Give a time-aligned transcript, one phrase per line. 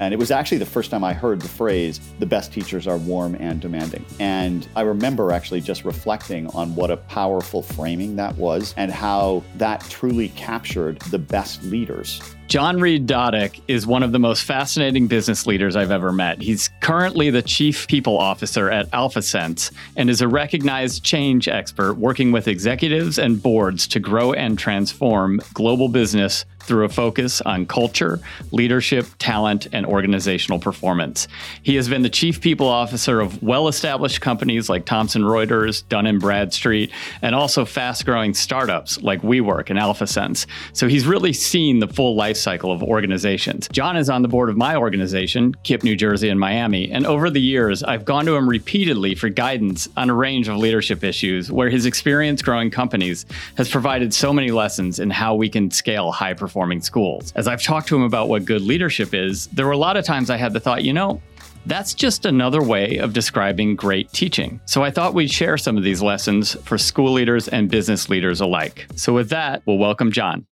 [0.00, 2.98] And it was actually the first time I heard the phrase, the best teachers are
[2.98, 4.04] warm and demanding.
[4.18, 9.42] And I remember actually just reflecting on what a powerful framing that was and how
[9.56, 15.46] that truly captured the best leaders John Reid-Dodick is one of the most fascinating business
[15.46, 16.40] leaders I've ever met.
[16.40, 22.32] He's currently the chief people officer at AlphaSense and is a recognized change expert working
[22.32, 28.20] with executives and boards to grow and transform global business through a focus on culture,
[28.50, 31.28] leadership, talent, and organizational performance.
[31.62, 36.18] He has been the chief people officer of well established companies like Thomson Reuters, Dun
[36.18, 36.90] Bradstreet,
[37.22, 40.46] and also fast growing startups like WeWork and AlphaSense.
[40.72, 43.68] So he's really seen the full life cycle of organizations.
[43.72, 47.30] John is on the board of my organization, KIPP New Jersey and Miami, and over
[47.30, 51.50] the years, I've gone to him repeatedly for guidance on a range of leadership issues
[51.50, 56.12] where his experience growing companies has provided so many lessons in how we can scale
[56.12, 57.32] high performing schools.
[57.36, 60.04] As I've talked to him about what good leadership is, there were a lot of
[60.04, 61.20] times I had the thought, you know,
[61.66, 64.60] that's just another way of describing great teaching.
[64.66, 68.40] So I thought we'd share some of these lessons for school leaders and business leaders
[68.40, 68.86] alike.
[68.96, 70.46] So with that, we'll welcome John.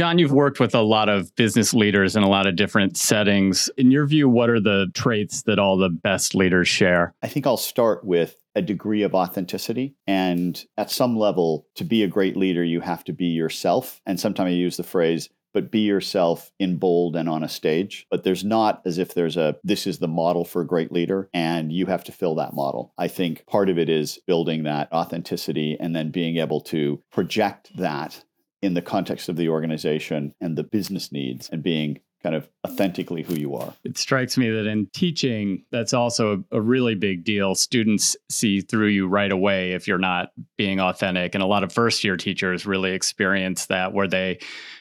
[0.00, 3.68] John, you've worked with a lot of business leaders in a lot of different settings.
[3.76, 7.12] In your view, what are the traits that all the best leaders share?
[7.22, 9.94] I think I'll start with a degree of authenticity.
[10.06, 14.00] And at some level, to be a great leader, you have to be yourself.
[14.06, 18.06] And sometimes I use the phrase, but be yourself in bold and on a stage.
[18.10, 21.28] But there's not as if there's a, this is the model for a great leader
[21.34, 22.94] and you have to fill that model.
[22.96, 27.76] I think part of it is building that authenticity and then being able to project
[27.76, 28.24] that
[28.62, 33.22] in the context of the organization and the business needs and being kind of authentically
[33.22, 33.72] who you are.
[33.84, 37.54] It strikes me that in teaching, that's also a, really big deal.
[37.54, 41.34] Students see through you right away if you're not being authentic.
[41.34, 44.38] And a lot of first year teachers really experience that where they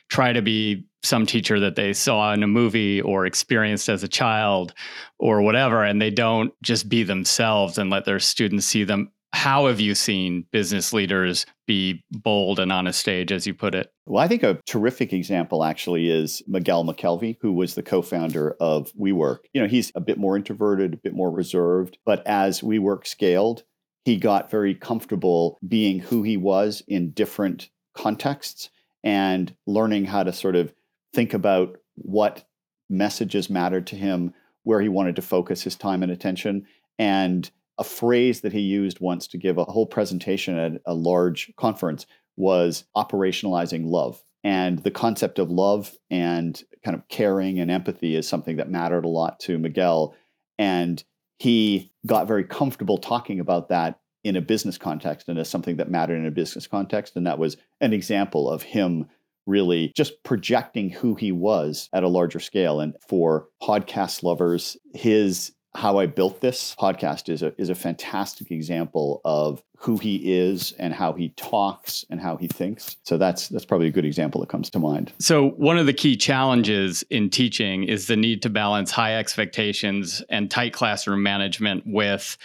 [0.10, 4.08] try to be some teacher that they saw in a movie or experienced as a
[4.10, 4.74] child
[5.18, 5.84] or whatever.
[5.84, 9.96] And they don't just be themselves and let their students see them how have you
[9.96, 13.92] seen business leaders be bold and on a stage, as you put it?
[14.06, 18.56] Well, I think a terrific example actually is Miguel McKelvey, who was the co founder
[18.60, 19.40] of WeWork.
[19.54, 23.64] You know, he's a bit more introverted, a bit more reserved, but as WeWork scaled,
[24.04, 28.70] he got very comfortable being who he was in different contexts
[29.04, 30.74] and learning how to sort of
[31.14, 32.46] think about what
[32.90, 36.66] messages mattered to him, where he wanted to focus his time and attention.
[36.98, 41.52] And a phrase that he used once to give a whole presentation at a large
[41.56, 44.22] conference was operationalizing love.
[44.44, 49.06] And the concept of love and kind of caring and empathy is something that mattered
[49.06, 50.16] a lot to Miguel.
[50.58, 51.04] And
[51.38, 55.90] he got very comfortable talking about that in a business context and as something that
[55.90, 57.16] mattered in a business context.
[57.16, 59.08] And that was an example of him
[59.46, 62.82] really just projecting who he was at a larger scale.
[62.82, 68.52] And for podcast lovers, his how I built this podcast is a is a fantastic
[68.52, 72.98] example of who he is and how he talks and how he thinks.
[73.04, 75.14] So that's that's probably a good example that comes to mind.
[75.20, 80.22] So one of the key challenges in teaching is the need to balance high expectations
[80.30, 82.38] and tight classroom management with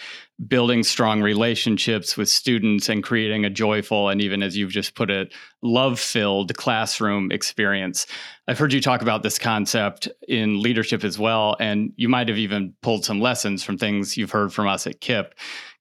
[0.49, 5.09] building strong relationships with students and creating a joyful and even as you've just put
[5.09, 8.09] it love filled classroom experience
[8.49, 12.37] i've heard you talk about this concept in leadership as well and you might have
[12.37, 15.31] even pulled some lessons from things you've heard from us at KIPP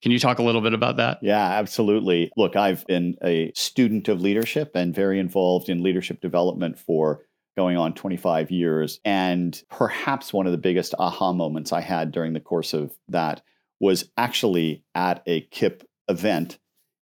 [0.03, 1.19] can you talk a little bit about that?
[1.21, 2.29] Yeah absolutely.
[2.37, 7.21] Look i've been a student of leadership and very involved in leadership development for
[7.55, 8.99] going on 25 years.
[9.05, 13.41] And perhaps one of the biggest aha moments i had during the course of that
[13.79, 16.59] was actually at a KIPP event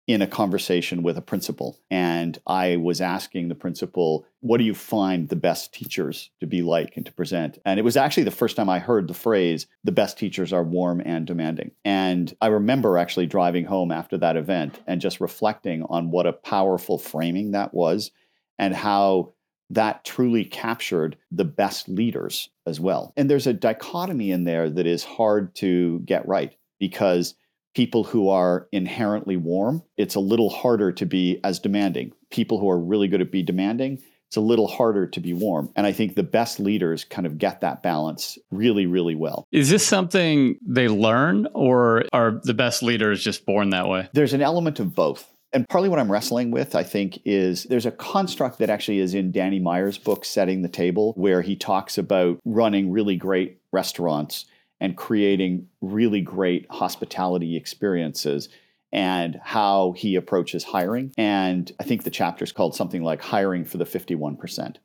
[0.09, 1.77] in a conversation with a principal.
[1.91, 6.63] And I was asking the principal, what do you find the best teachers to be
[6.63, 7.59] like and to present?
[7.63, 10.63] And it was actually the first time I heard the phrase, the best teachers are
[10.63, 11.73] warm and demanding.
[11.85, 16.33] And I remember actually driving home after that event and just reflecting on what a
[16.33, 18.09] powerful framing that was
[18.57, 19.33] and how
[19.69, 23.13] that truly captured the best leaders as well.
[23.15, 27.35] And there's a dichotomy in there that is hard to get right because
[27.79, 32.11] people who are inherently warm, it's a little harder to be as demanding.
[32.29, 33.97] People who are really good at be demanding,
[34.27, 35.71] it's a little harder to be warm.
[35.77, 39.47] And I think the best leaders kind of get that balance really, really well.
[39.53, 44.09] Is this something they learn, or are the best leaders just born that way?
[44.11, 45.33] There's an element of both.
[45.53, 49.13] And partly what I'm wrestling with, I think, is there's a construct that actually is
[49.13, 54.47] in Danny Meyer's book, Setting the Table, where he talks about running really great restaurants
[54.79, 58.49] and creating really great hospitality experiences
[58.91, 61.13] and how he approaches hiring.
[61.17, 64.77] And I think the chapter is called something like Hiring for the 51%.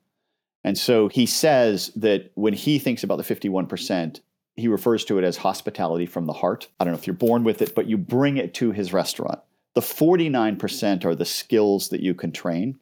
[0.63, 4.19] And so he says that when he thinks about the 51%,
[4.55, 6.67] he refers to it as hospitality from the heart.
[6.79, 9.39] I don't know if you're born with it, but you bring it to his restaurant.
[9.73, 12.79] The 49% are the skills that you can train.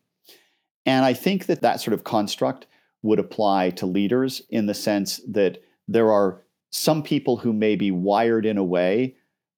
[0.85, 2.67] And I think that that sort of construct
[3.01, 6.43] would apply to leaders in the sense that there are
[6.73, 9.15] some people who may be wired in a way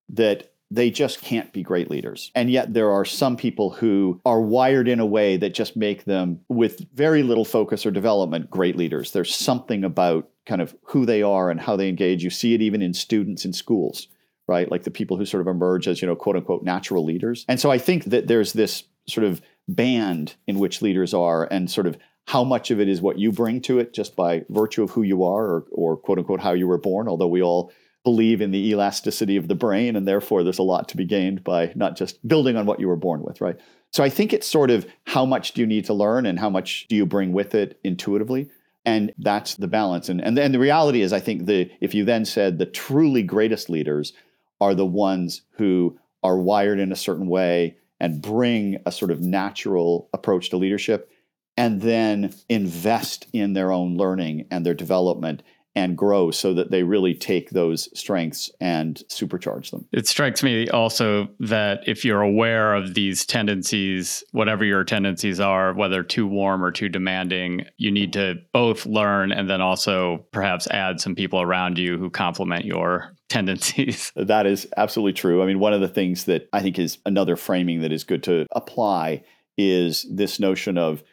[0.09, 2.29] that they just can't be great leaders.
[2.35, 6.03] And yet there are some people who are wired in a way that just make
[6.03, 9.12] them, with very little focus or development, great leaders.
[9.12, 12.23] There's something about kind of who they are and how they engage.
[12.23, 14.07] You see it even in students in schools,
[14.47, 14.69] right?
[14.69, 17.45] Like the people who sort of emerge as, you know, quote unquote natural leaders.
[17.47, 21.71] And so I think that there's this sort of band in which leaders are and
[21.71, 21.97] sort of
[22.27, 25.04] how much of it is what you bring to it just by virtue of who
[25.04, 27.72] you are or, or quote unquote how you were born, although we all
[28.04, 31.44] believe in the elasticity of the brain, and therefore there's a lot to be gained
[31.44, 33.57] by not just building on what you were born with, right?
[33.92, 36.50] So I think it's sort of how much do you need to learn and how
[36.50, 38.50] much do you bring with it intuitively?
[38.86, 40.10] And that's the balance.
[40.10, 43.24] And, and then the reality is, I think the if you then said the truly
[43.24, 44.13] greatest leaders
[44.62, 49.22] are the ones who are wired in a certain way and bring a sort of
[49.22, 51.10] natural approach to leadership
[51.57, 55.41] and then invest in their own learning and their development
[55.75, 59.85] and grow so that they really take those strengths and supercharge them.
[59.91, 65.73] It strikes me also that if you're aware of these tendencies, whatever your tendencies are,
[65.73, 70.65] whether too warm or too demanding, you need to both learn and then also perhaps
[70.67, 74.13] add some people around you who complement your tendencies.
[74.15, 75.43] That is absolutely true.
[75.43, 78.23] I mean, one of the things that I think is another framing that is good
[78.23, 79.23] to apply
[79.57, 81.03] is this notion of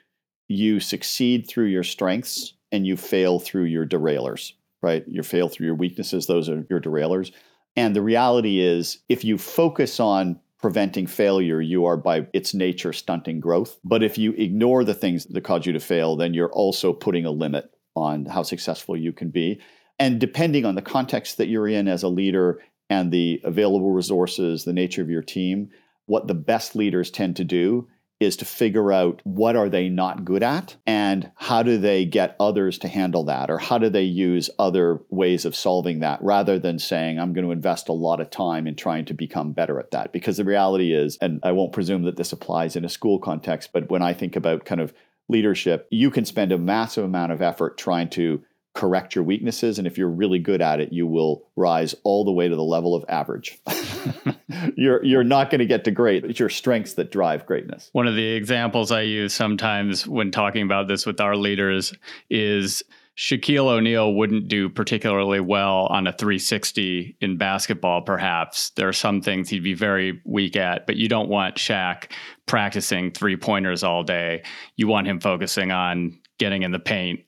[0.49, 4.53] you succeed through your strengths and you fail through your derailers,
[4.83, 5.05] right?
[5.07, 7.33] You fail through your weaknesses, those are your derailers.
[7.77, 12.93] And the reality is, if you focus on preventing failure, you are by its nature
[12.93, 13.79] stunting growth.
[13.85, 17.25] But if you ignore the things that cause you to fail, then you're also putting
[17.25, 19.61] a limit on how successful you can be.
[19.99, 24.65] And depending on the context that you're in as a leader and the available resources,
[24.65, 25.71] the nature of your team,
[26.07, 27.89] what the best leaders tend to do
[28.23, 32.37] is to figure out what are they not good at and how do they get
[32.39, 36.59] others to handle that or how do they use other ways of solving that rather
[36.59, 39.79] than saying i'm going to invest a lot of time in trying to become better
[39.79, 40.13] at that.
[40.13, 43.71] Because the reality is and i won't presume that this applies in a school context
[43.73, 44.93] but when i think about kind of
[45.29, 48.43] leadership you can spend a massive amount of effort trying to
[48.75, 52.33] correct your weaknesses and if you're really good at it you will rise all the
[52.33, 53.59] way to the level of average
[54.77, 58.07] you're you're not going to get to great it's your strengths that drive greatness one
[58.07, 61.93] of the examples i use sometimes when talking about this with our leaders
[62.31, 62.83] is
[63.15, 68.71] Shaquille O'Neal wouldn't do particularly well on a 360 in basketball, perhaps.
[68.71, 72.11] There are some things he'd be very weak at, but you don't want Shaq
[72.47, 74.45] practicing three pointers all day.
[74.77, 77.21] You want him focusing on getting in the paint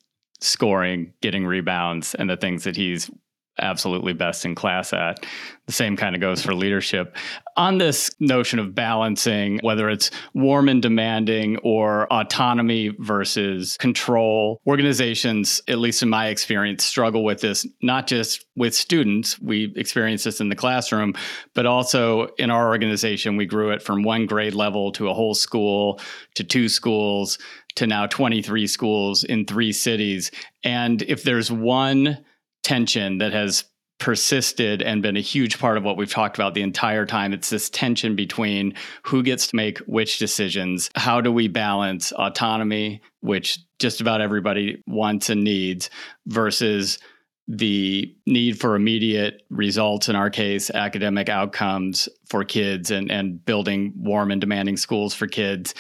[0.44, 3.11] scoring, getting rebounds, and the things that he's
[3.59, 5.25] absolutely best in class at.
[5.67, 7.17] The same kind of goes for leadership.
[7.56, 15.62] On this notion of balancing, whether it's warm and demanding or autonomy versus control, organizations,
[15.69, 19.41] at least in my experience, struggle with this, not just with students.
[19.41, 21.15] We experience this in the classroom,
[21.55, 25.35] but also in our organization, we grew it from one grade level to a whole
[25.35, 26.00] school
[26.35, 27.39] to two schools
[27.77, 30.31] to now 23 schools in three cities.
[30.62, 32.25] And if there's one
[32.64, 33.64] tension that has
[34.00, 37.33] persisted and been a huge part of what we've talked about the entire time.
[37.33, 40.90] It's this tension between who gets to make which decisions.
[40.97, 45.90] How do we balance autonomy, which just about everybody wants and needs,
[46.26, 46.99] versus
[47.47, 53.92] the need for immediate results, in our case, academic outcomes for kids and, and building
[53.97, 55.75] warm and demanding schools for kids.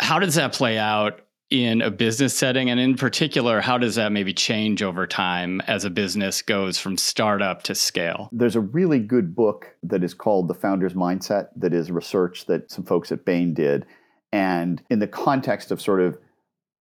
[0.00, 1.23] How does that play out
[1.54, 2.68] in a business setting?
[2.68, 6.96] And in particular, how does that maybe change over time as a business goes from
[6.96, 8.28] startup to scale?
[8.32, 12.70] There's a really good book that is called The Founder's Mindset, that is research that
[12.70, 13.86] some folks at Bain did.
[14.32, 16.18] And in the context of sort of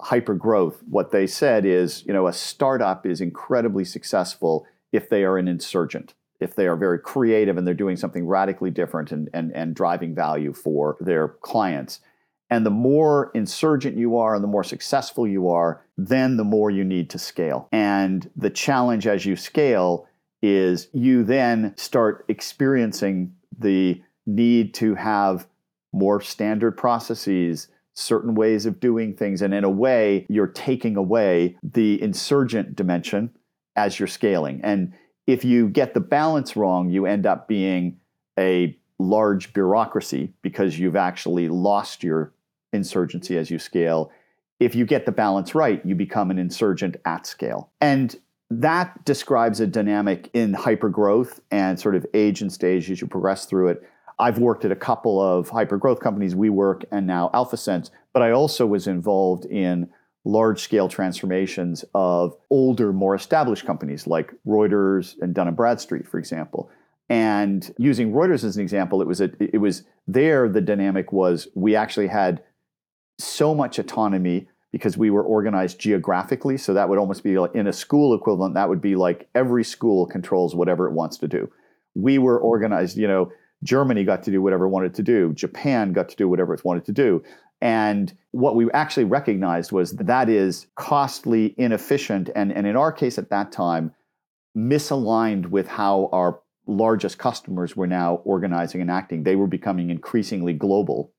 [0.02, 5.24] hyper growth, what they said is, you know, a startup is incredibly successful if they
[5.24, 9.30] are an insurgent if they are very creative and they're doing something radically different and,
[9.34, 12.02] and, and driving value for their clients.
[12.54, 16.70] And the more insurgent you are and the more successful you are, then the more
[16.70, 17.68] you need to scale.
[17.72, 20.08] And the challenge as you scale
[20.44, 25.48] is you then start experiencing the need to have
[25.94, 29.42] more standard processes, certain ways of doing things.
[29.42, 33.32] And in a way, you're taking away the insurgent dimension
[33.76, 34.62] as you're scaling.
[34.64, 34.94] And
[35.26, 38.00] if you get the balance wrong, you end up being
[38.38, 42.32] a large bureaucracy because you've actually lost your
[42.74, 44.12] insurgency as you scale.
[44.60, 47.72] if you get the balance right, you become an insurgent at scale.
[47.82, 48.16] And
[48.50, 53.46] that describes a dynamic in hypergrowth and sort of age and stage as you progress
[53.46, 53.84] through it.
[54.20, 58.66] I've worked at a couple of hypergrowth companies, WeWork and now AlphaSense, but I also
[58.66, 59.90] was involved in
[60.24, 66.20] large scale transformations of older, more established companies like Reuters and Dun and Bradstreet, for
[66.20, 66.70] example.
[67.10, 70.48] And using Reuters as an example, it was a, it was there.
[70.48, 72.42] The dynamic was we actually had
[73.20, 76.58] so much autonomy because we were organized geographically.
[76.58, 78.56] So that would almost be like in a school equivalent.
[78.56, 81.52] That would be like every school controls whatever it wants to do.
[81.94, 82.98] We were organized.
[82.98, 83.32] You know,
[83.64, 85.32] Germany got to do whatever it wanted to do.
[85.34, 87.24] Japan got to do whatever it wanted to do.
[87.62, 92.92] And what we actually recognized was that, that is costly, inefficient, and, and in our
[92.92, 93.94] case at that time,
[94.58, 99.24] misaligned with how our largest customers were now organizing and acting.
[99.24, 101.14] They were becoming increasingly global.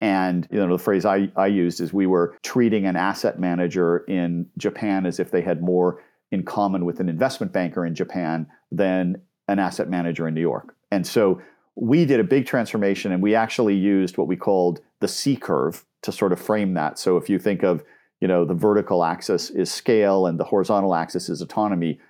[0.00, 3.98] And you know the phrase I, I used is we were treating an asset manager
[4.08, 8.46] in Japan as if they had more in common with an investment banker in Japan
[8.70, 10.74] than an asset manager in New York.
[10.90, 11.40] And so
[11.74, 15.84] we did a big transformation and we actually used what we called the C curve
[16.02, 16.98] to sort of frame that.
[16.98, 17.82] So if you think of,
[18.20, 22.00] you know, the vertical axis is scale and the horizontal axis is autonomy,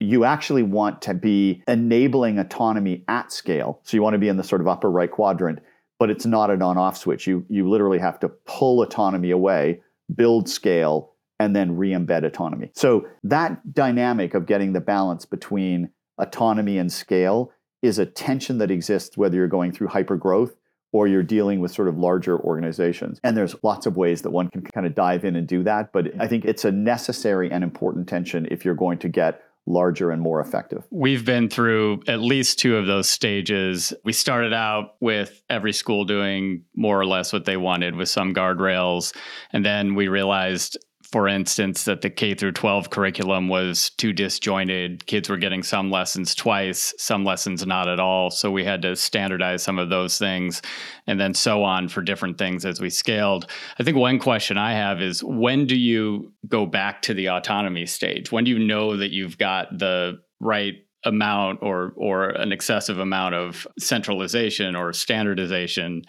[0.00, 3.80] you actually want to be enabling autonomy at scale.
[3.82, 5.60] So you want to be in the sort of upper right quadrant,
[5.98, 7.26] but it's not an on-off switch.
[7.26, 9.80] You you literally have to pull autonomy away,
[10.14, 12.70] build scale, and then re-embed autonomy.
[12.74, 17.52] So that dynamic of getting the balance between autonomy and scale
[17.82, 20.54] is a tension that exists whether you're going through hypergrowth
[20.92, 23.20] or you're dealing with sort of larger organizations.
[23.22, 25.92] And there's lots of ways that one can kind of dive in and do that.
[25.92, 30.10] But I think it's a necessary and important tension if you're going to get larger
[30.10, 30.84] and more effective.
[30.90, 33.92] We've been through at least two of those stages.
[34.04, 38.34] We started out with every school doing more or less what they wanted with some
[38.34, 39.14] guardrails.
[39.52, 40.78] And then we realized
[41.10, 45.06] for instance, that the K through 12 curriculum was too disjointed.
[45.06, 48.30] Kids were getting some lessons twice, some lessons not at all.
[48.30, 50.60] So we had to standardize some of those things
[51.06, 53.50] and then so on for different things as we scaled.
[53.78, 57.86] I think one question I have is when do you go back to the autonomy
[57.86, 58.30] stage?
[58.30, 60.74] When do you know that you've got the right
[61.04, 66.02] amount or or an excessive amount of centralization or standardization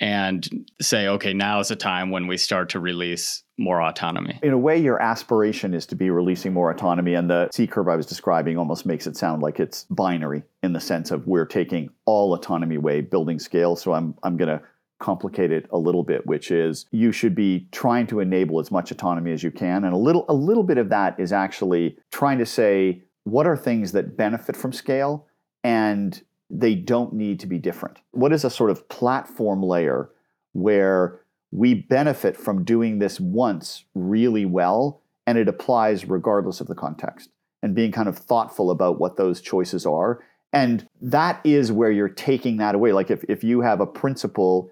[0.00, 4.38] and say, okay, now is the time when we start to release more autonomy.
[4.42, 7.14] In a way, your aspiration is to be releasing more autonomy.
[7.14, 10.72] And the C curve I was describing almost makes it sound like it's binary in
[10.72, 13.76] the sense of we're taking all autonomy away, building scale.
[13.76, 14.60] So I'm, I'm going to
[14.98, 18.90] complicate it a little bit, which is you should be trying to enable as much
[18.90, 19.84] autonomy as you can.
[19.84, 23.56] And a little, a little bit of that is actually trying to say, what are
[23.56, 25.26] things that benefit from scale
[25.62, 26.22] and
[26.58, 27.98] they don't need to be different?
[28.12, 30.10] What is a sort of platform layer
[30.52, 31.20] where
[31.50, 37.30] we benefit from doing this once really well, and it applies regardless of the context,
[37.62, 40.22] and being kind of thoughtful about what those choices are.
[40.52, 42.92] And that is where you're taking that away.
[42.92, 44.70] Like if, if you have a principle,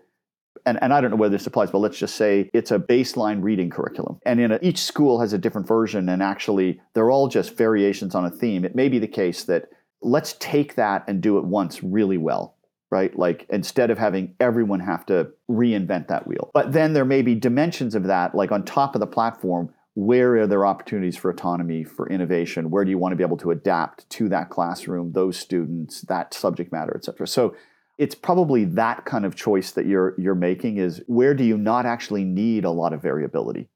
[0.65, 3.43] and, and I don't know whether this applies, but let's just say it's a baseline
[3.43, 4.21] reading curriculum.
[4.25, 8.15] And in a, each school has a different version, and actually they're all just variations
[8.15, 8.65] on a theme.
[8.65, 9.69] It may be the case that
[10.03, 12.57] let's take that and do it once really well
[12.93, 13.19] right?
[13.19, 16.51] Like instead of having everyone have to reinvent that wheel.
[16.53, 20.37] But then there may be dimensions of that, like on top of the platform, where
[20.37, 22.71] are there opportunities for autonomy, for innovation?
[22.71, 26.35] Where do you want to be able to adapt to that classroom, those students, that
[26.35, 27.27] subject matter, et cetera?
[27.27, 27.57] So
[27.97, 31.87] it's probably that kind of choice that you're you're making is where do you not
[31.87, 33.69] actually need a lot of variability?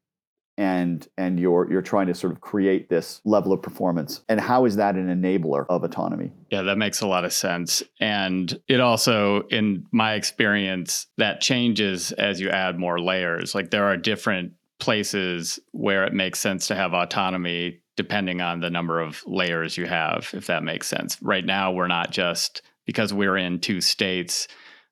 [0.58, 4.22] And and you're you're trying to sort of create this level of performance.
[4.28, 6.32] And how is that an enabler of autonomy?
[6.50, 7.82] Yeah that makes a lot of sense.
[8.00, 13.54] And it also in my experience that changes as you add more layers.
[13.54, 18.68] Like there are different places where it makes sense to have autonomy depending on the
[18.68, 21.20] number of layers you have if that makes sense.
[21.22, 24.48] Right now we're not just because we're in two states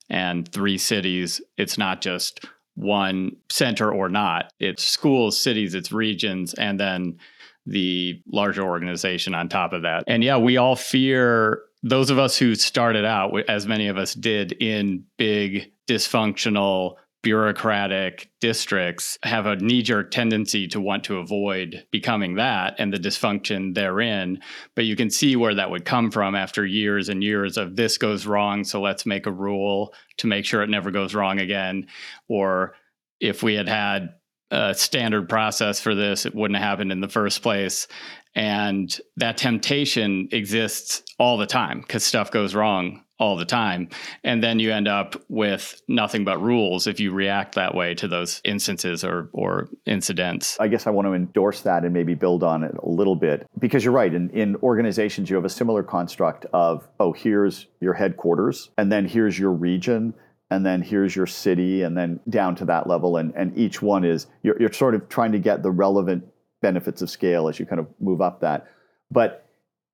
[0.09, 2.45] and three cities it's not just
[2.75, 4.51] one center or not.
[4.59, 7.17] It's schools, cities, it's regions, and then
[7.65, 10.03] the larger organization on top of that.
[10.07, 14.13] And yeah, we all fear those of us who started out, as many of us
[14.13, 21.83] did, in big, dysfunctional, bureaucratic districts have a knee jerk tendency to want to avoid
[21.89, 24.39] becoming that and the dysfunction therein.
[24.75, 27.97] But you can see where that would come from after years and years of this
[27.97, 28.63] goes wrong.
[28.63, 31.87] So let's make a rule to make sure it never goes wrong again.
[32.27, 32.75] Or
[33.19, 34.09] if we had had
[34.51, 37.87] a standard process for this, it wouldn't have happened in the first place.
[38.35, 43.89] And that temptation exists all the time because stuff goes wrong all the time.
[44.23, 48.07] And then you end up with nothing but rules if you react that way to
[48.07, 50.57] those instances or, or incidents.
[50.59, 53.47] I guess I want to endorse that and maybe build on it a little bit
[53.59, 54.13] because you're right.
[54.13, 59.05] In, in organizations, you have a similar construct of, oh, here's your headquarters, and then
[59.05, 60.13] here's your region.
[60.51, 63.17] And then here's your city, and then down to that level.
[63.17, 66.23] And, and each one is, you're, you're sort of trying to get the relevant
[66.61, 68.67] benefits of scale as you kind of move up that.
[69.09, 69.44] But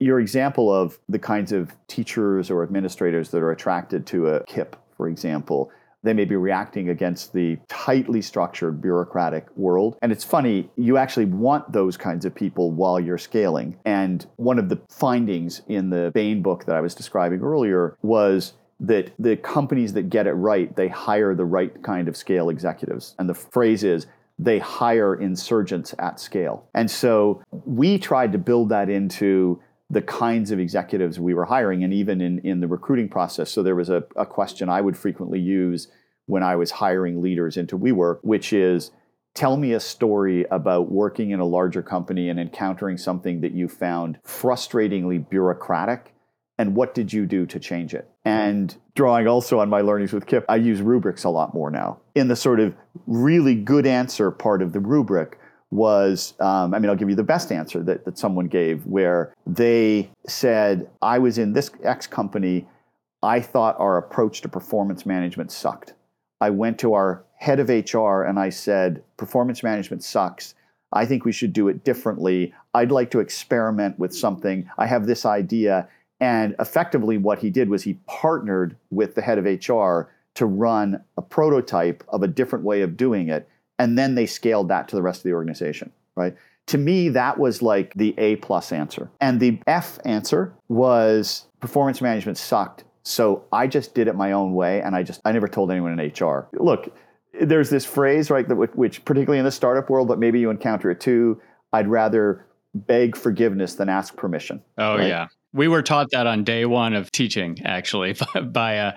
[0.02, 4.74] your example of the kinds of teachers or administrators that are attracted to a KIPP,
[4.98, 5.72] for example,
[6.04, 9.98] they may be reacting against the tightly structured bureaucratic world.
[10.02, 13.78] And it's funny, you actually want those kinds of people while you're scaling.
[13.86, 18.54] And one of the findings in the Bain book that I was describing earlier was
[18.80, 23.14] that the companies that get it right, they hire the right kind of scale executives.
[23.20, 24.08] And the phrase is,
[24.40, 26.68] they hire insurgents at scale.
[26.74, 31.84] And so we tried to build that into the kinds of executives we were hiring
[31.84, 33.52] and even in, in the recruiting process.
[33.52, 35.90] So there was a, a question I would frequently use
[36.28, 38.92] when I was hiring leaders into WeWork, which is
[39.34, 43.68] tell me a story about working in a larger company and encountering something that you
[43.68, 46.14] found frustratingly bureaucratic
[46.58, 48.10] and what did you do to change it?
[48.24, 52.00] And drawing also on my learnings with KIPP, I use rubrics a lot more now.
[52.14, 52.76] In the sort of
[53.08, 55.40] really good answer part of the rubric,
[55.72, 59.34] was um, I mean, I'll give you the best answer that, that someone gave, where
[59.48, 62.68] they said, I was in this X company.
[63.24, 65.94] I thought our approach to performance management sucked.
[66.42, 70.56] I went to our head of HR and I said, Performance management sucks.
[70.92, 72.54] I think we should do it differently.
[72.74, 74.70] I'd like to experiment with something.
[74.78, 75.88] I have this idea.
[76.20, 81.04] And effectively, what he did was he partnered with the head of HR to run
[81.18, 83.48] a prototype of a different way of doing it
[83.80, 86.36] and then they scaled that to the rest of the organization, right?
[86.68, 89.10] To me, that was like the A plus answer.
[89.20, 92.84] And the F answer was performance management sucked.
[93.04, 96.00] So I just did it my own way and I just, I never told anyone
[96.00, 96.48] in HR.
[96.54, 96.96] Look,
[97.40, 100.92] there's this phrase, right, that which particularly in the startup world, but maybe you encounter
[100.92, 101.42] it too.
[101.74, 104.62] I'd rather beg forgiveness than ask permission.
[104.78, 105.08] Oh, right?
[105.08, 105.28] yeah.
[105.54, 108.94] We were taught that on day one of teaching, actually, by a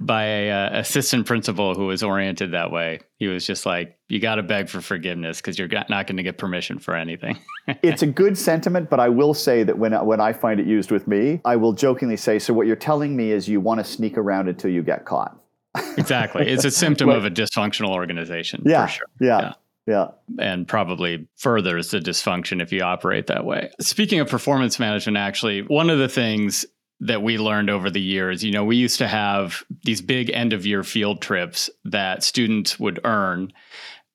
[0.00, 3.00] by a uh, assistant principal who was oriented that way.
[3.16, 6.22] He was just like, "You got to beg for forgiveness because you're not going to
[6.22, 7.38] get permission for anything."
[7.82, 10.90] it's a good sentiment, but I will say that when when I find it used
[10.90, 13.84] with me, I will jokingly say, "So what you're telling me is you want to
[13.84, 15.36] sneak around until you get caught."
[15.96, 18.62] exactly, it's a symptom of a dysfunctional organization.
[18.64, 19.06] Yeah, sure.
[19.20, 19.40] yeah.
[19.40, 19.52] yeah.
[19.88, 20.08] Yeah.
[20.38, 23.70] And probably furthers the dysfunction if you operate that way.
[23.80, 26.66] Speaking of performance management, actually, one of the things
[27.00, 28.42] that we learned over the years.
[28.44, 32.78] You know, we used to have these big end of year field trips that students
[32.78, 33.52] would earn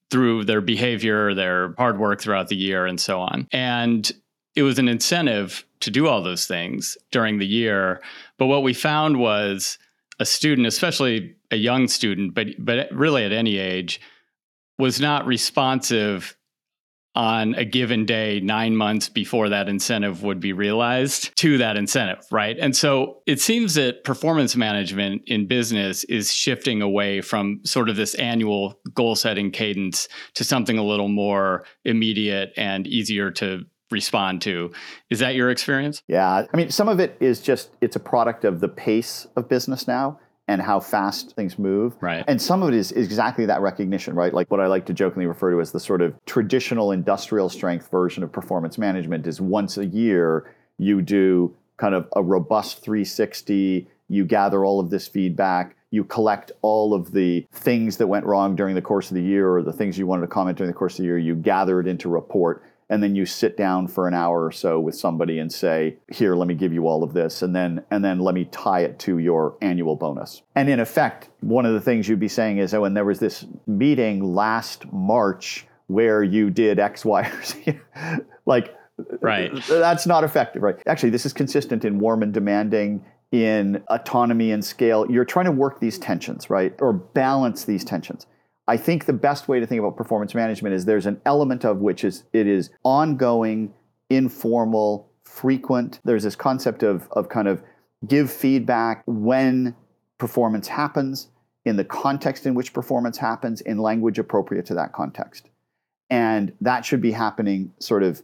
[0.09, 3.47] through their behavior, their hard work throughout the year, and so on.
[3.51, 4.11] And
[4.55, 8.01] it was an incentive to do all those things during the year.
[8.37, 9.77] But what we found was
[10.19, 13.99] a student, especially a young student, but but really at any age,
[14.77, 16.35] was not responsive
[17.15, 22.26] on a given day, nine months before that incentive would be realized to that incentive,
[22.32, 22.58] right?
[22.60, 27.95] And so it seems that performance management in business is shifting away from sort of
[27.95, 34.41] this annual goal setting cadence to something a little more immediate and easier to respond
[34.41, 34.71] to.
[35.12, 36.02] Is that your experience?
[36.08, 36.47] Yeah.
[36.52, 39.88] I mean, some of it is just, it's a product of the pace of business
[39.88, 41.95] now and how fast things move.
[42.01, 42.23] Right.
[42.27, 44.34] And some of it is, is exactly that recognition, right?
[44.34, 47.89] Like what I like to jokingly refer to as the sort of traditional industrial strength
[47.89, 53.88] version of performance management is once a year you do kind of a robust 360,
[54.10, 58.56] you gather all of this feedback, you collect all of the things that went wrong
[58.56, 60.77] during the course of the year or the things you wanted to comment during the
[60.77, 64.08] course of the year, you gather it into report and then you sit down for
[64.08, 67.13] an hour or so with somebody and say here let me give you all of
[67.13, 70.43] this and then and then let me tie it to your annual bonus.
[70.56, 73.17] And in effect one of the things you'd be saying is oh and there was
[73.17, 77.79] this meeting last march where you did x y or z.
[78.45, 78.75] Like
[79.21, 79.51] right.
[79.67, 80.75] that's not effective right?
[80.86, 85.10] Actually this is consistent in warm and demanding in autonomy and scale.
[85.10, 86.75] You're trying to work these tensions right?
[86.79, 88.27] Or balance these tensions
[88.67, 91.80] I think the best way to think about performance management is there's an element of
[91.80, 93.73] which is it is ongoing,
[94.10, 95.99] informal, frequent.
[96.06, 97.62] There's this concept of, of kind of
[98.08, 99.76] give feedback when
[100.17, 101.30] performance happens,
[101.65, 105.49] in the context in which performance happens, in language appropriate to that context.
[106.10, 108.21] And that should be happening sort of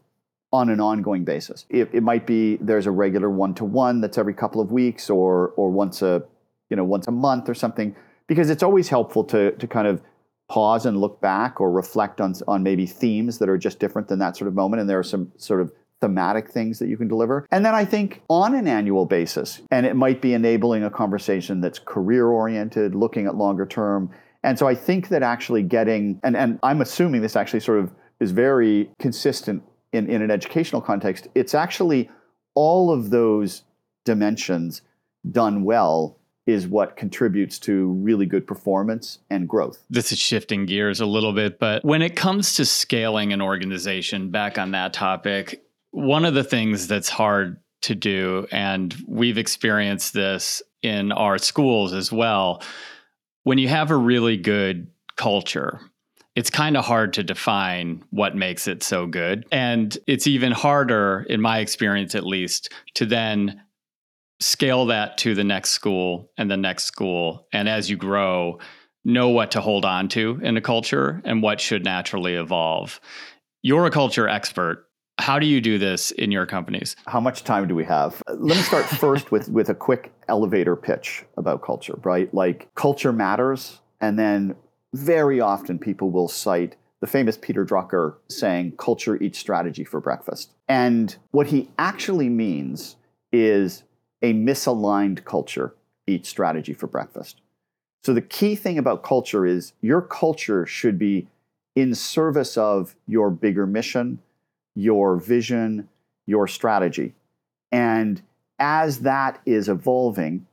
[0.52, 1.65] on an ongoing basis.
[1.69, 5.69] It, it might be there's a regular one-to-one that's every couple of weeks or or
[5.69, 6.23] once a
[6.69, 7.95] you know once a month or something
[8.28, 10.02] because it's always helpful to to kind of
[10.49, 14.19] pause and look back or reflect on, on maybe themes that are just different than
[14.19, 14.81] that sort of moment.
[14.81, 17.47] And there are some sort of thematic things that you can deliver.
[17.51, 21.62] And then I think on an annual basis, and it might be enabling a conversation
[21.62, 24.09] that's career oriented, looking at longer term.
[24.43, 27.93] And so I think that actually getting, and, and I'm assuming this actually sort of
[28.19, 32.09] is very consistent in, in an educational context, it's actually
[32.55, 33.63] all of those
[34.05, 34.81] dimensions
[35.29, 36.18] done well
[36.49, 39.83] is what contributes to really good performance and growth.
[39.89, 44.31] This is shifting gears a little bit, but when it comes to scaling an organization,
[44.31, 50.13] back on that topic, one of the things that's hard to do, and we've experienced
[50.13, 52.62] this in our schools as well,
[53.43, 55.79] when you have a really good culture,
[56.35, 59.45] it's kind of hard to define what makes it so good.
[59.51, 63.62] And it's even harder, in my experience at least, to then
[64.39, 67.47] scale that to the next school and the next school.
[67.52, 68.60] And as you grow,
[69.04, 72.99] know what to hold on to in a culture and what should naturally evolve.
[73.62, 74.86] You're a culture expert.
[75.19, 76.95] How do you do this in your companies?
[77.08, 78.23] How much time do we have?
[78.30, 82.34] Let me start first with, with a quick elevator pitch about culture, right?
[82.34, 83.82] Like culture matters.
[83.99, 84.56] And then
[84.93, 90.54] very often people will cite the famous Peter Drucker saying, culture eats strategy for breakfast.
[90.67, 92.95] And what he actually means
[93.32, 93.84] is
[94.21, 95.75] a misaligned culture
[96.08, 97.41] eats strategy for breakfast.
[98.03, 101.27] So the key thing about culture is your culture should be
[101.75, 104.19] in service of your bigger mission,
[104.75, 105.88] your vision,
[106.25, 107.13] your strategy.
[107.71, 108.21] And
[108.58, 110.45] as that is evolving,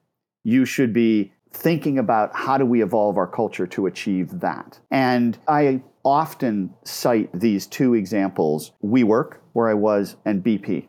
[0.44, 4.78] you should be thinking about how do we evolve our culture to achieve that.
[4.90, 10.86] And I often cite these two examples WeWork, where I was, and BP.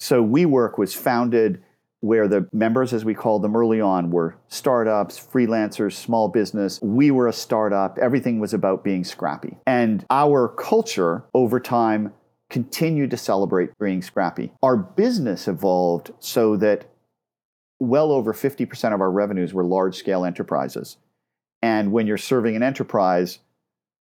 [0.00, 1.62] So WeWork was founded
[2.00, 6.80] where the members, as we called them early on, were startups, freelancers, small business.
[6.80, 7.98] We were a startup.
[7.98, 9.56] Everything was about being scrappy.
[9.66, 12.12] And our culture over time
[12.50, 14.52] continued to celebrate being scrappy.
[14.62, 16.88] Our business evolved so that
[17.80, 20.96] well over 50% of our revenues were large scale enterprises.
[21.62, 23.40] And when you're serving an enterprise,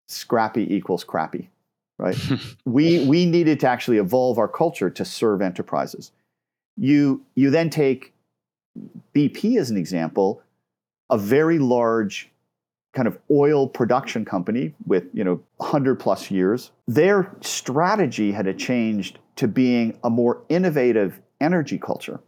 [0.06, 1.50] scrappy equals crappy,
[1.98, 2.16] right?
[2.64, 6.12] we, we needed to actually evolve our culture to serve enterprises.
[6.80, 8.14] You, you then take
[9.14, 10.42] BP as an example,
[11.10, 12.30] a very large
[12.92, 16.72] kind of oil production company with you know 100 plus years.
[16.88, 22.20] Their strategy had changed to being a more innovative energy culture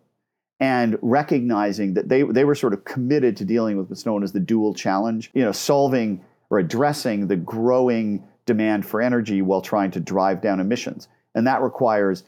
[0.61, 4.33] and recognizing that they, they were sort of committed to dealing with what's known as
[4.33, 9.91] the dual challenge you know solving or addressing the growing demand for energy while trying
[9.91, 11.09] to drive down emissions.
[11.35, 12.25] And that requires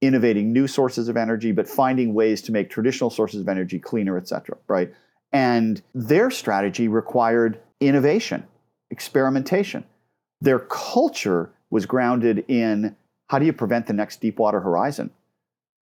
[0.00, 4.16] innovating new sources of energy, but finding ways to make traditional sources of energy cleaner,
[4.16, 4.92] et cetera, right?
[5.32, 8.44] And their strategy required innovation,
[8.90, 9.84] experimentation.
[10.40, 12.96] Their culture was grounded in
[13.28, 15.10] how do you prevent the next Deepwater Horizon?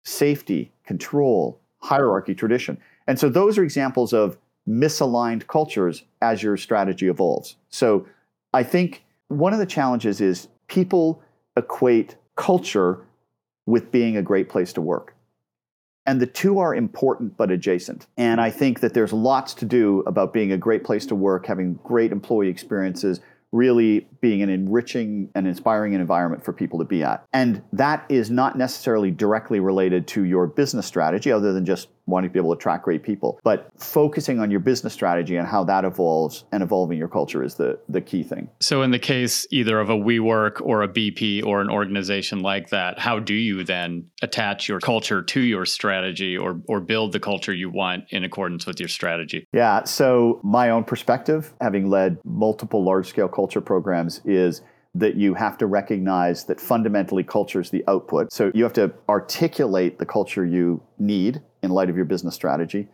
[0.05, 2.79] Safety, control, hierarchy, tradition.
[3.07, 7.57] And so those are examples of misaligned cultures as your strategy evolves.
[7.69, 8.07] So
[8.53, 11.23] I think one of the challenges is people
[11.57, 13.05] equate culture
[13.69, 15.15] with being a great place to work.
[16.07, 18.07] And the two are important but adjacent.
[18.17, 21.45] And I think that there's lots to do about being a great place to work,
[21.45, 23.21] having great employee experiences,
[23.53, 27.27] really being an enriching and inspiring environment for people to be at.
[27.35, 32.31] And that is not necessarily directly related to your business strategy, other than just wanting
[32.31, 33.39] to be able to attract great people.
[33.45, 37.55] But focusing on your business strategy and how that evolves and evolving your culture is
[37.55, 38.49] the, the key thing.
[38.61, 42.71] So, in the case either of a WeWork or a BP or an organization like
[42.71, 47.21] that, how do you then attach your culture to your strategy or, or build the
[47.21, 49.47] culture you want in accordance with your strategy?
[49.53, 49.85] Yeah.
[49.85, 54.63] So, my own perspective, having led multiple large scale culture programs, is
[54.95, 58.33] that you have to recognize that fundamentally culture is the output.
[58.33, 62.89] So you have to articulate the culture you need in light of your business strategy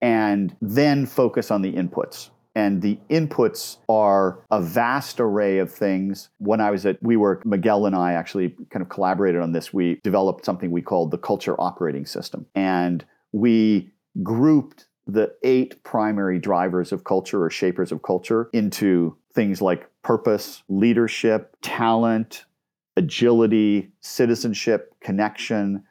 [0.00, 2.30] and then focus on the inputs.
[2.54, 6.28] And the inputs are a vast array of things.
[6.38, 9.72] When I was at WeWork, Miguel and I actually kind of collaborated on this.
[9.72, 12.46] We developed something we called the culture operating system.
[12.54, 13.90] And we
[14.22, 20.62] grouped the eight primary drivers of culture or shapers of culture into things like purpose,
[20.68, 22.44] leadership, talent,
[22.96, 25.82] agility, citizenship, connection,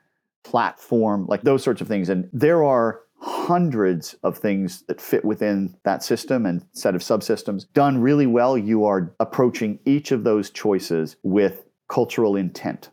[0.44, 2.10] platform, like those sorts of things.
[2.10, 7.66] And there are hundreds of things that fit within that system and set of subsystems.
[7.74, 12.90] Done really well, you are approaching each of those choices with cultural intent.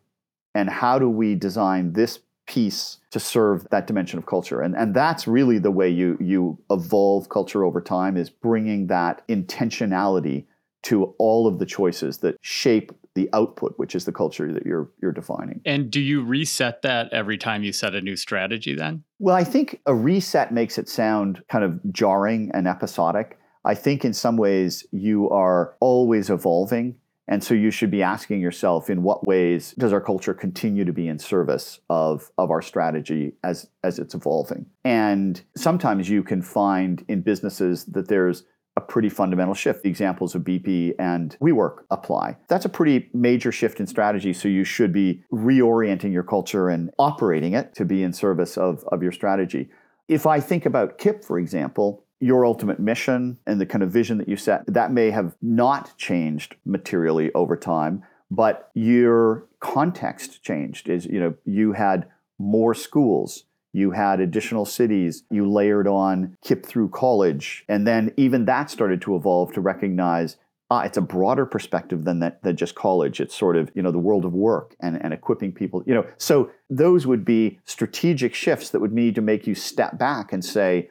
[0.55, 4.61] And how do we design this piece to serve that dimension of culture?
[4.61, 9.27] And, and that's really the way you, you evolve culture over time is bringing that
[9.29, 10.47] intentionality
[10.83, 14.91] to all of the choices that shape the output, which is the culture that you're
[15.03, 15.61] you're defining.
[15.65, 19.05] And do you reset that every time you set a new strategy then?
[19.19, 23.39] Well, I think a reset makes it sound kind of jarring and episodic.
[23.65, 26.97] I think in some ways you are always evolving.
[27.29, 30.93] And so you should be asking yourself in what ways does our culture continue to
[30.93, 34.67] be in service of, of our strategy as, as it's evolving?
[34.85, 38.43] And sometimes you can find in businesses that there's
[38.77, 39.83] a pretty fundamental shift.
[39.83, 42.37] The examples of BP and WeWork apply.
[42.49, 44.33] That's a pretty major shift in strategy.
[44.33, 48.85] So you should be reorienting your culture and operating it to be in service of,
[48.93, 49.71] of your strategy.
[50.09, 54.19] If I think about KIPP, for example, your ultimate mission and the kind of vision
[54.19, 60.89] that you set, that may have not changed materially over time, but your context changed.
[60.89, 66.67] Is you know, you had more schools, you had additional cities, you layered on KIPP
[66.67, 70.37] through college, and then even that started to evolve to recognize
[70.71, 73.21] ah, it's a broader perspective than that than just college.
[73.21, 76.07] It's sort of, you know, the world of work and, and equipping people, you know.
[76.17, 80.45] So those would be strategic shifts that would need to make you step back and
[80.45, 80.91] say,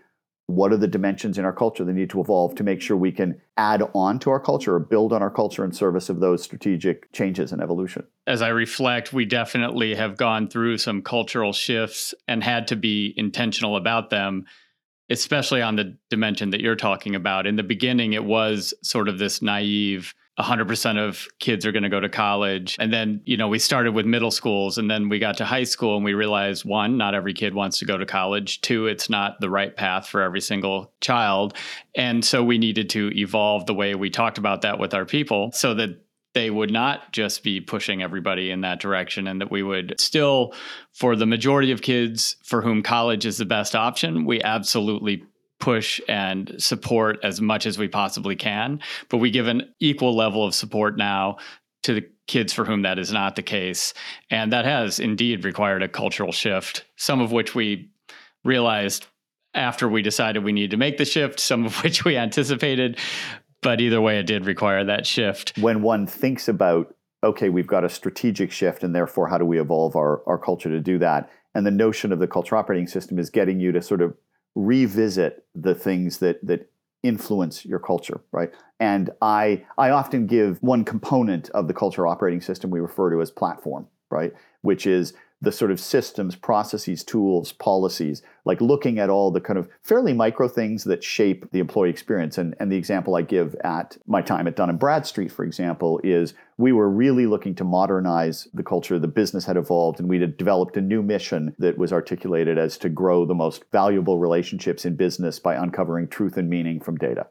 [0.49, 3.11] what are the dimensions in our culture that need to evolve to make sure we
[3.11, 6.41] can add on to our culture or build on our culture in service of those
[6.41, 8.05] strategic changes and evolution?
[8.25, 13.13] As i reflect we definitely have gone through some cultural shifts and had to be
[13.15, 14.45] intentional about them
[15.11, 17.47] especially on the dimension that you're talking about.
[17.47, 21.89] In the beginning it was sort of this naive 100% of kids are going to
[21.89, 22.77] go to college.
[22.79, 25.63] And then, you know, we started with middle schools and then we got to high
[25.63, 28.61] school and we realized one, not every kid wants to go to college.
[28.61, 31.55] Two, it's not the right path for every single child.
[31.95, 35.51] And so we needed to evolve the way we talked about that with our people
[35.51, 36.01] so that
[36.33, 40.53] they would not just be pushing everybody in that direction and that we would still
[40.93, 45.23] for the majority of kids for whom college is the best option we absolutely
[45.59, 48.79] push and support as much as we possibly can.
[49.09, 51.37] But we give an equal level of support now
[51.83, 53.93] to the kids for whom that is not the case.
[54.29, 57.89] And that has indeed required a cultural shift, some of which we
[58.43, 59.05] realized
[59.53, 62.97] after we decided we needed to make the shift, some of which we anticipated.
[63.61, 65.57] But either way, it did require that shift.
[65.57, 69.59] When one thinks about, okay, we've got a strategic shift, and therefore, how do we
[69.59, 71.29] evolve our, our culture to do that?
[71.53, 74.15] And the notion of the culture operating system is getting you to sort of
[74.55, 76.69] revisit the things that that
[77.01, 78.51] influence your culture, right?
[78.79, 83.21] And I I often give one component of the culture operating system we refer to
[83.21, 84.33] as platform, right?
[84.61, 89.57] Which is the sort of systems, processes, tools, policies, like looking at all the kind
[89.57, 92.37] of fairly micro things that shape the employee experience.
[92.37, 96.01] And, and the example I give at my time at Dun and Bradstreet, for example,
[96.03, 98.99] is we were really looking to modernize the culture.
[98.99, 102.77] The business had evolved, and we had developed a new mission that was articulated as
[102.79, 107.27] to grow the most valuable relationships in business by uncovering truth and meaning from data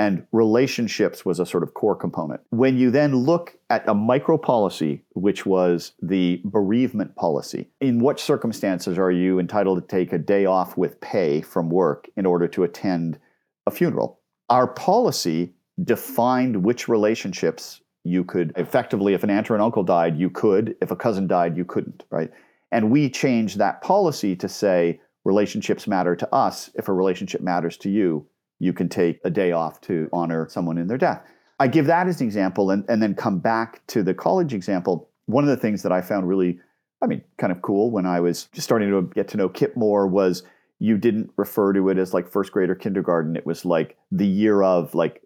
[0.00, 2.40] and relationships was a sort of core component.
[2.48, 8.18] When you then look at a micro policy, which was the bereavement policy, in what
[8.18, 12.48] circumstances are you entitled to take a day off with pay from work in order
[12.48, 13.18] to attend
[13.66, 14.20] a funeral?
[14.48, 15.52] Our policy
[15.84, 20.76] defined which relationships you could effectively, if an aunt or an uncle died, you could.
[20.80, 22.30] If a cousin died, you couldn't, right?
[22.72, 27.76] And we changed that policy to say relationships matter to us if a relationship matters
[27.76, 28.26] to you
[28.60, 31.26] you can take a day off to honor someone in their death.
[31.58, 35.10] I give that as an example and, and then come back to the college example.
[35.26, 36.60] One of the things that I found really,
[37.02, 39.76] I mean, kind of cool when I was just starting to get to know KIPP
[39.76, 40.44] more was
[40.78, 43.34] you didn't refer to it as like first grade or kindergarten.
[43.36, 45.22] It was like the year of like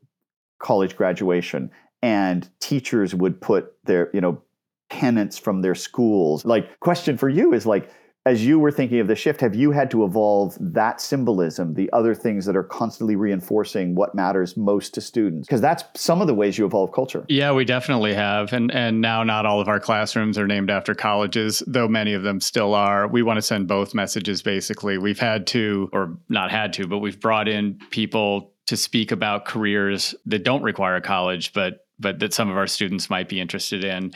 [0.59, 1.71] college graduation.
[2.03, 4.43] And teachers would put their, you know,
[4.91, 6.45] pennants from their schools.
[6.45, 7.91] Like, question for you is like,
[8.27, 11.93] as you were thinking of the shift, have you had to evolve that symbolism, the
[11.93, 15.47] other things that are constantly reinforcing what matters most to students?
[15.47, 17.27] Because that's some of the ways you evolve culture.
[17.29, 18.53] Yeah, we definitely have.
[18.53, 22.23] And and now not all of our classrooms are named after colleges, though many of
[22.23, 23.07] them still are.
[23.07, 24.97] We want to send both messages basically.
[24.97, 29.45] We've had to or not had to, but we've brought in people to speak about
[29.45, 33.85] careers that don't require college but but that some of our students might be interested
[33.85, 34.13] in.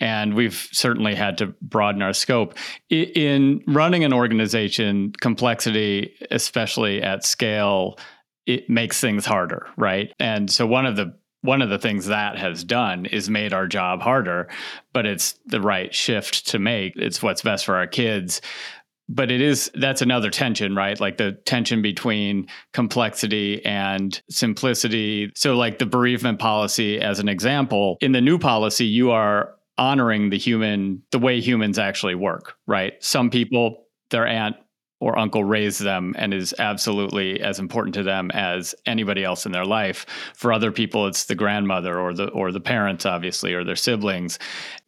[0.00, 2.54] And we've certainly had to broaden our scope.
[2.88, 7.98] In running an organization, complexity, especially at scale,
[8.46, 10.12] it makes things harder, right?
[10.18, 13.66] And so one of the one of the things that has done is made our
[13.66, 14.46] job harder,
[14.92, 16.92] but it's the right shift to make.
[16.96, 18.42] It's what's best for our kids
[19.10, 25.56] but it is that's another tension right like the tension between complexity and simplicity so
[25.56, 30.38] like the bereavement policy as an example in the new policy you are honoring the
[30.38, 34.56] human the way humans actually work right some people their aunt
[35.00, 39.52] or uncle raised them and is absolutely as important to them as anybody else in
[39.52, 40.04] their life.
[40.34, 44.38] For other people, it's the grandmother or the or the parents, obviously, or their siblings.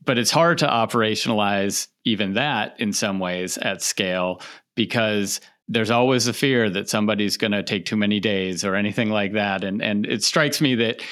[0.05, 4.41] But it's hard to operationalize even that in some ways at scale
[4.75, 9.11] because there's always a fear that somebody's going to take too many days or anything
[9.11, 9.65] like that.
[9.65, 11.03] And and it strikes me that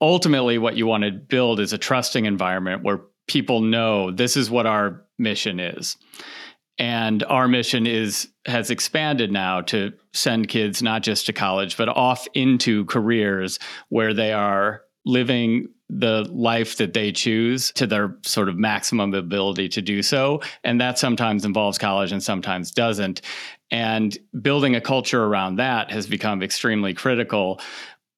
[0.00, 4.50] ultimately what you want to build is a trusting environment where people know this is
[4.50, 5.96] what our mission is
[6.78, 11.88] and our mission is has expanded now to send kids not just to college but
[11.88, 18.48] off into careers where they are living the life that they choose to their sort
[18.48, 20.40] of maximum ability to do so.
[20.64, 23.20] And that sometimes involves college and sometimes doesn't.
[23.70, 27.60] And building a culture around that has become extremely critical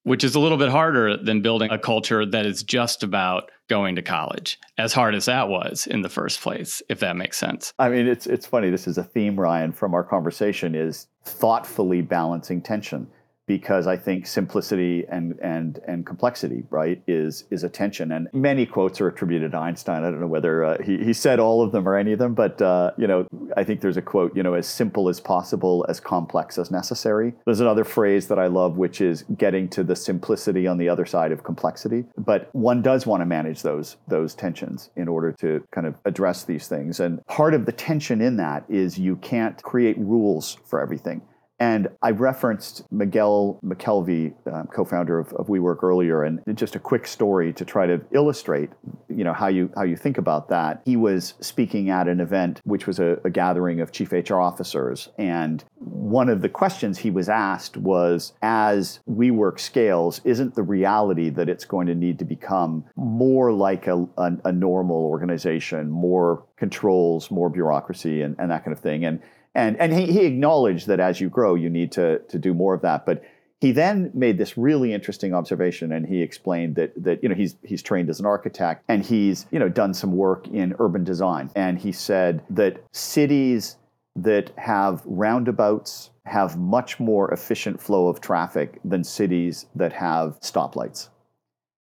[0.05, 3.95] which is a little bit harder than building a culture that is just about going
[3.95, 7.73] to college as hard as that was in the first place if that makes sense.
[7.79, 8.69] I mean it's it's funny.
[8.69, 13.07] This is a theme ryan from our conversation is thoughtfully balancing tension
[13.47, 18.11] because I think simplicity and and and complexity, right, is is a tension.
[18.11, 20.03] And many quotes are attributed to Einstein.
[20.03, 22.33] I don't know whether uh, he he said all of them or any of them,
[22.33, 25.85] but uh, you know, I think there's a quote, you know, as simple as possible,
[25.89, 27.33] as complex as necessary.
[27.45, 31.05] There's another phrase that I love, which is getting to the simplicity on the other
[31.05, 32.05] side of complexity.
[32.17, 36.43] But one does want to manage those those tensions in order to kind of address
[36.43, 36.99] these things.
[36.99, 41.21] And part of the tension in that is you can't create rules for everything
[41.59, 47.07] and I referenced Miguel McKelvey, uh, co-founder of, of, WeWork earlier, and just a quick
[47.07, 48.69] story to try to illustrate,
[49.07, 50.81] you know, how you how you think about that.
[50.83, 55.09] He was speaking at an event which was a, a gathering of chief HR officers,
[55.17, 61.29] and one of the questions he was asked was, as WeWork scales, isn't the reality
[61.29, 66.43] that it's going to need to become more like a, a, a normal organization, more
[66.57, 69.21] controls, more bureaucracy, and, and that kind of thing, and
[69.55, 72.73] and and he, he acknowledged that as you grow, you need to to do more
[72.73, 73.05] of that.
[73.05, 73.23] But
[73.61, 77.55] he then made this really interesting observation, and he explained that that you know he's
[77.63, 81.49] he's trained as an architect, and he's you know done some work in urban design,
[81.55, 83.77] and he said that cities
[84.15, 91.09] that have roundabouts have much more efficient flow of traffic than cities that have stoplights.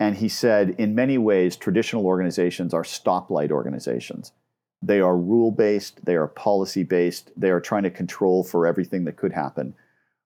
[0.01, 4.33] And he said, in many ways, traditional organizations are stoplight organizations.
[4.83, 9.05] They are rule based, they are policy based, they are trying to control for everything
[9.05, 9.75] that could happen.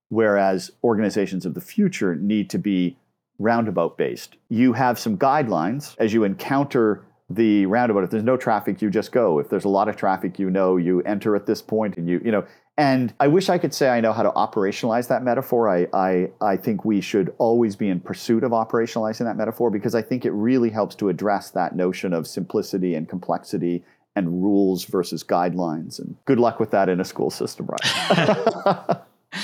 [0.08, 2.96] Whereas organizations of the future need to be
[3.38, 4.36] roundabout based.
[4.48, 8.04] You have some guidelines as you encounter the roundabout.
[8.04, 9.38] If there's no traffic, you just go.
[9.38, 12.20] If there's a lot of traffic, you know you enter at this point and you,
[12.24, 12.46] you know,
[12.78, 15.68] and I wish I could say I know how to operationalize that metaphor.
[15.68, 19.94] I, I, I think we should always be in pursuit of operationalizing that metaphor because
[19.94, 23.82] I think it really helps to address that notion of simplicity and complexity
[24.16, 25.98] and rules versus guidelines.
[25.98, 28.96] And good luck with that in a school system, right?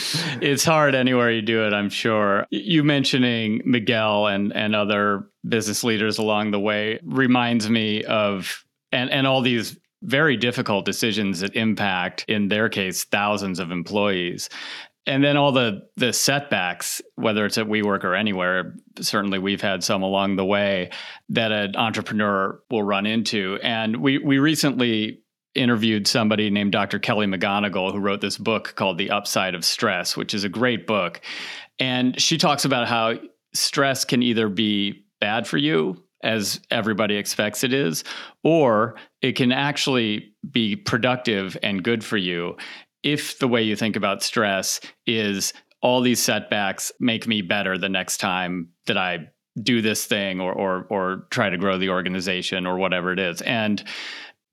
[0.40, 2.46] it's hard anywhere you do it, I'm sure.
[2.50, 9.10] You mentioning Miguel and, and other business leaders along the way reminds me of, and,
[9.10, 14.48] and all these very difficult decisions that impact, in their case, thousands of employees
[15.06, 19.82] and then all the the setbacks whether it's at WeWork or anywhere certainly we've had
[19.82, 20.90] some along the way
[21.28, 25.20] that an entrepreneur will run into and we we recently
[25.54, 26.98] interviewed somebody named Dr.
[26.98, 30.86] Kelly McGonigal who wrote this book called The Upside of Stress which is a great
[30.86, 31.20] book
[31.78, 33.14] and she talks about how
[33.54, 38.04] stress can either be bad for you as everybody expects it is
[38.44, 42.56] or it can actually be productive and good for you
[43.02, 47.88] if the way you think about stress is all these setbacks make me better the
[47.88, 49.28] next time that I
[49.60, 53.42] do this thing or or or try to grow the organization or whatever it is.
[53.42, 53.82] And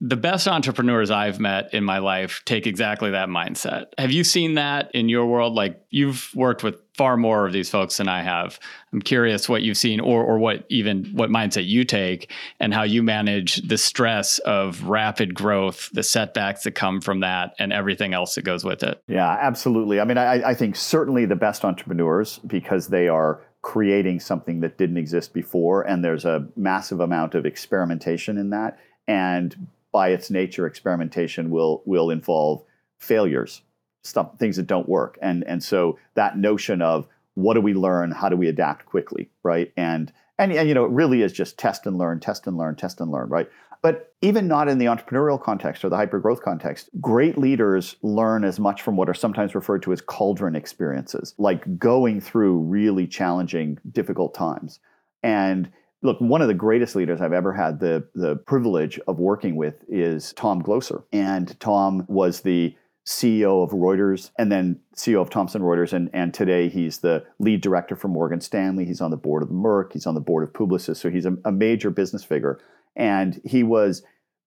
[0.01, 3.87] the best entrepreneurs I've met in my life take exactly that mindset.
[3.97, 5.55] Have you seen that in your world?
[5.55, 8.59] Like you've worked with far more of these folks than I have.
[8.93, 12.31] I'm curious what you've seen or or what even what mindset you take
[12.61, 17.53] and how you manage the stress of rapid growth, the setbacks that come from that
[17.59, 19.03] and everything else that goes with it.
[19.07, 19.99] Yeah, absolutely.
[19.99, 24.77] I mean, I, I think certainly the best entrepreneurs because they are creating something that
[24.77, 30.29] didn't exist before and there's a massive amount of experimentation in that and by its
[30.29, 32.63] nature, experimentation will will involve
[32.99, 33.61] failures,
[34.03, 38.11] stuff, things that don't work, and and so that notion of what do we learn,
[38.11, 39.71] how do we adapt quickly, right?
[39.77, 42.75] And and, and you know, it really is just test and learn, test and learn,
[42.75, 43.49] test and learn, right?
[43.81, 48.43] But even not in the entrepreneurial context or the hyper growth context, great leaders learn
[48.43, 53.07] as much from what are sometimes referred to as cauldron experiences, like going through really
[53.07, 54.79] challenging, difficult times.
[55.23, 55.71] And
[56.01, 59.83] Look, one of the greatest leaders I've ever had the, the privilege of working with
[59.89, 61.03] is Tom Glocer.
[61.11, 62.75] And Tom was the
[63.05, 65.91] CEO of Reuters and then CEO of Thomson Reuters.
[65.91, 68.85] And, and today he's the lead director for Morgan Stanley.
[68.85, 69.91] He's on the board of Merck.
[69.91, 70.97] He's on the board of Publicis.
[70.97, 72.59] So he's a, a major business figure.
[72.95, 74.03] And he was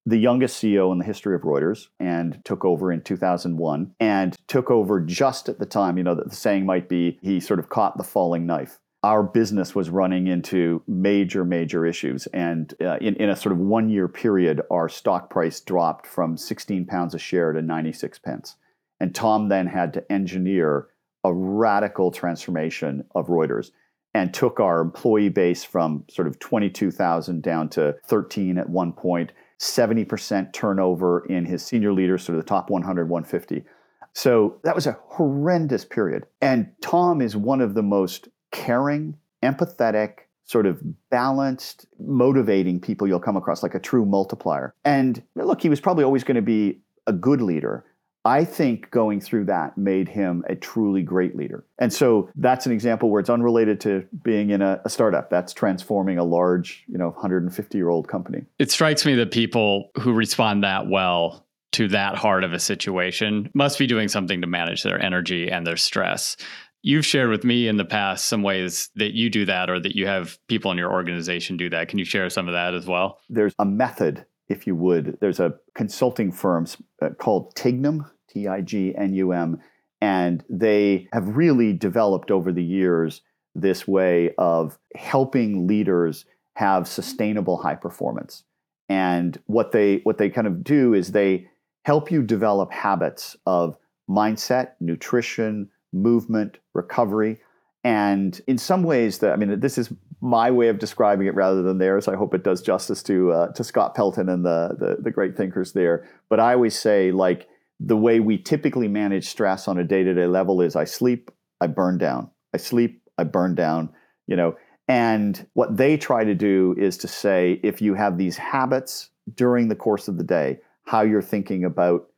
[0.07, 4.71] the youngest CEO in the history of Reuters and took over in 2001 and took
[4.71, 7.99] over just at the time, you know, the saying might be he sort of caught
[7.99, 12.27] the falling knife our business was running into major, major issues.
[12.29, 16.37] And uh, in, in a sort of one year period, our stock price dropped from
[16.37, 18.57] 16 pounds a share to 96 pence.
[19.01, 20.89] And Tom then had to engineer
[21.25, 23.73] a radical transformation of Reuters
[24.15, 29.33] and took our employee base from sort of 22,000 down to 13 at one point,
[29.59, 33.65] 70% turnover in his senior leaders, sort of the top 100, 150.
[34.13, 36.27] So that was a horrendous period.
[36.41, 40.81] And Tom is one of the most caring, empathetic, sort of
[41.11, 44.75] balanced, motivating people you'll come across, like a true multiplier.
[44.85, 47.85] And look, he was probably always going to be a good leader.
[48.25, 51.65] I think going through that made him a truly great leader.
[51.81, 55.29] And so that's an example where it's unrelated to being in a, a startup.
[55.29, 58.45] That's transforming a large, you know, 150 year old company.
[58.61, 63.51] It strikes me that people who respond that well to that hard of a situation
[63.55, 66.37] must be doing something to manage their energy and their stress.
[66.83, 69.95] You've shared with me in the past some ways that you do that or that
[69.95, 71.89] you have people in your organization do that.
[71.89, 73.21] Can you share some of that as well?
[73.31, 75.17] There's a method, if you would.
[75.21, 76.67] There's a consulting firm
[77.01, 79.61] uh, called Tignum, T I G N U M,
[80.01, 83.23] and they have really developed over the years
[83.55, 86.25] this way of helping leaders
[86.55, 88.45] have sustainable high performance.
[88.89, 91.47] And what they what they kind of do is they
[91.85, 93.77] help you develop habits of
[94.11, 97.41] mindset, nutrition, movement, recovery.
[97.85, 101.63] And in some ways, that I mean, this is my way of describing it rather
[101.63, 102.07] than theirs.
[102.07, 105.37] I hope it does justice to uh, to Scott Peltin and the, the the great
[105.37, 106.09] thinkers there.
[106.29, 107.49] But I always say, like
[107.81, 111.31] the way we typically manage stress on a day to day level is: I sleep,
[111.61, 112.31] I burn down.
[112.55, 113.91] I sleep, I burn down.
[114.29, 118.37] You know, and what they try to do is to say, if you have these
[118.37, 122.09] habits during the course of the day, how you're thinking about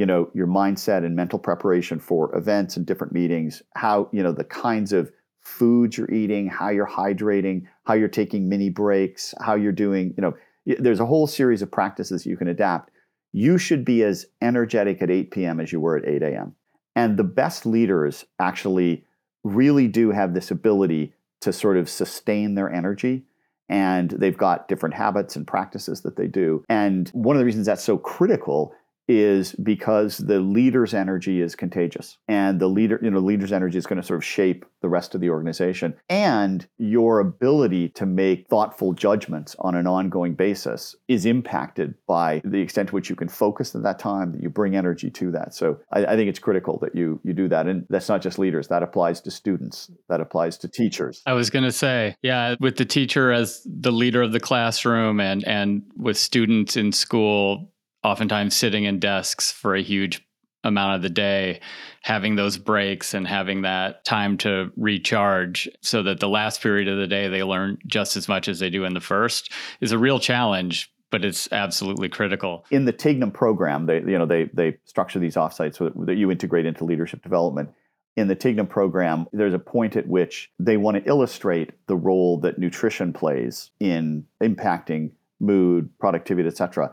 [0.00, 4.32] you know your mindset and mental preparation for events and different meetings how you know
[4.32, 9.54] the kinds of foods you're eating how you're hydrating how you're taking mini breaks how
[9.54, 10.34] you're doing you know
[10.78, 12.90] there's a whole series of practices you can adapt.
[13.32, 16.54] You should be as energetic at 8 p.m as you were at 8 a.m
[16.96, 19.04] and the best leaders actually
[19.44, 23.24] really do have this ability to sort of sustain their energy
[23.70, 26.64] and they've got different habits and practices that they do.
[26.68, 28.74] And one of the reasons that's so critical
[29.10, 33.86] is because the leader's energy is contagious and the leader you know leader's energy is
[33.86, 35.94] going to sort of shape the rest of the organization.
[36.08, 42.60] And your ability to make thoughtful judgments on an ongoing basis is impacted by the
[42.60, 45.54] extent to which you can focus at that time that you bring energy to that.
[45.54, 47.66] So I, I think it's critical that you you do that.
[47.66, 48.68] And that's not just leaders.
[48.68, 49.90] That applies to students.
[50.08, 51.22] That applies to teachers.
[51.26, 55.20] I was going to say yeah with the teacher as the leader of the classroom
[55.20, 57.70] and and with students in school
[58.02, 60.26] oftentimes sitting in desks for a huge
[60.62, 61.60] amount of the day,
[62.02, 66.98] having those breaks and having that time to recharge so that the last period of
[66.98, 69.98] the day they learn just as much as they do in the first is a
[69.98, 70.92] real challenge.
[71.10, 72.64] But it's absolutely critical.
[72.70, 76.30] In the Tignum program, they you know they they structure these offsites so that, you
[76.30, 77.70] integrate into leadership development
[78.16, 82.38] in the Tignum program, there's a point at which they want to illustrate the role
[82.40, 86.92] that nutrition plays in impacting mood, productivity, etc.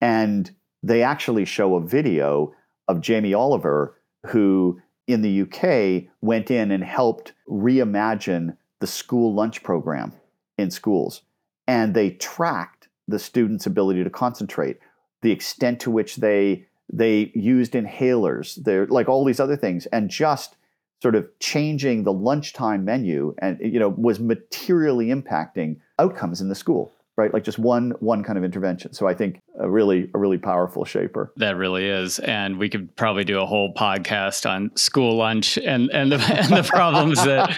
[0.00, 0.50] And
[0.82, 2.54] they actually show a video
[2.88, 9.62] of Jamie Oliver, who in the UK went in and helped reimagine the school lunch
[9.62, 10.12] program
[10.58, 11.22] in schools.
[11.66, 14.78] And they tracked the students' ability to concentrate,
[15.22, 20.08] the extent to which they they used inhalers, they're like all these other things, and
[20.08, 20.56] just
[21.02, 26.54] sort of changing the lunchtime menu and you know was materially impacting outcomes in the
[26.54, 27.32] school right?
[27.32, 28.92] Like just one one kind of intervention.
[28.92, 31.32] So i think a really a really powerful shaper.
[31.36, 32.18] That really is.
[32.18, 36.56] And we could probably do a whole podcast on school lunch and and the, and
[36.56, 37.48] the problems that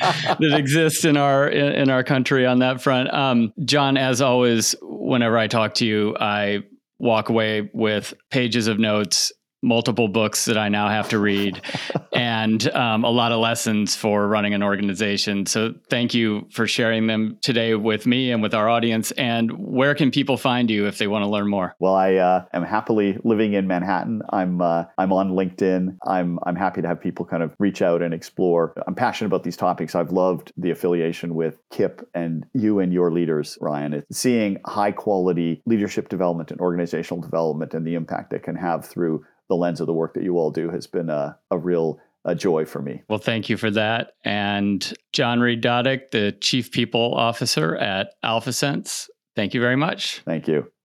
[0.41, 3.13] that exist in our in, in our country on that front.
[3.13, 6.63] Um, john as always whenever i talk to you i
[6.99, 9.33] walk away with pages of notes
[9.63, 11.61] multiple books that I now have to read
[12.13, 15.47] and um, a lot of lessons for running an organization.
[15.47, 19.11] So thank you for sharing them today with me and with our audience.
[19.13, 21.75] And where can people find you if they want to learn more?
[21.79, 24.23] Well, I uh, am happily living in Manhattan.
[24.31, 25.97] I'm uh, I'm on LinkedIn.
[26.07, 28.75] I'm I'm happy to have people kind of reach out and explore.
[28.87, 29.95] I'm passionate about these topics.
[29.95, 33.95] I've loved the affiliation with KIPP and you and your leaders, Ryan.
[33.95, 38.85] It's seeing high quality leadership development and organizational development and the impact it can have
[38.85, 41.99] through the lens of the work that you all do has been a, a real
[42.25, 43.03] a joy for me.
[43.09, 44.13] Well, thank you for that.
[44.25, 50.21] And John Reid-Dodick, the Chief People Officer at AlphaSense, thank you very much.
[50.27, 50.71] Thank you.